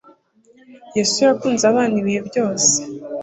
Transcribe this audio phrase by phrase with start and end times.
[0.95, 2.73] Yesu yakunze abana ibihe byose.